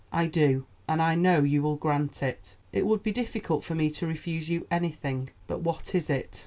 "I 0.11 0.25
do; 0.25 0.65
and 0.87 0.99
I 0.99 1.13
know 1.13 1.41
you 1.43 1.61
will 1.61 1.75
grant 1.75 2.23
it." 2.23 2.55
"It 2.73 2.87
would 2.87 3.03
be 3.03 3.11
difficult 3.11 3.63
for 3.63 3.75
me 3.75 3.91
to 3.91 4.07
refuse 4.07 4.49
you 4.49 4.65
anything; 4.71 5.29
but 5.45 5.59
what 5.61 5.93
is 5.93 6.09
it?" 6.09 6.39